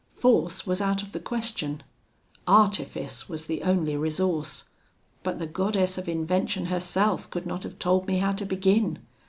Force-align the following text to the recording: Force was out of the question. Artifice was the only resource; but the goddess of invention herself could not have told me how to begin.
Force 0.15 0.65
was 0.65 0.81
out 0.81 1.03
of 1.03 1.11
the 1.11 1.19
question. 1.19 1.83
Artifice 2.47 3.29
was 3.29 3.45
the 3.45 3.61
only 3.61 3.95
resource; 3.95 4.63
but 5.21 5.37
the 5.37 5.45
goddess 5.45 5.95
of 5.95 6.09
invention 6.09 6.65
herself 6.73 7.29
could 7.29 7.45
not 7.45 7.61
have 7.61 7.77
told 7.77 8.07
me 8.07 8.17
how 8.17 8.31
to 8.33 8.45
begin. 8.47 8.97